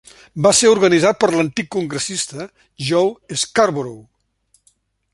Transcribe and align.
Va 0.45 0.51
ser 0.59 0.71
organitzat 0.75 1.19
per 1.25 1.29
l'antic 1.35 1.69
congressista 1.77 2.49
Joe 2.91 3.39
Scarborough. 3.45 4.75